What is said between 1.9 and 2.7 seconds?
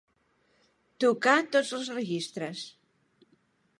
registres.